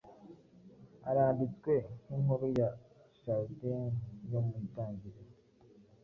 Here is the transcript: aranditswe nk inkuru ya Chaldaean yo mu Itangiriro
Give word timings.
aranditswe 1.09 1.73
nk 2.05 2.09
inkuru 2.17 2.47
ya 2.59 2.69
Chaldaean 3.21 3.93
yo 4.31 4.39
mu 4.45 4.53
Itangiriro 4.65 5.33